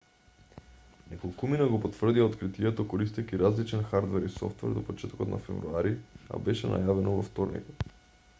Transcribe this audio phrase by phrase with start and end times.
[1.09, 5.95] неколкумина го потврдија откритието користејќи различен хадрвер и софтвер до почетокот на февруари
[6.39, 7.91] а беше најавено во вторникот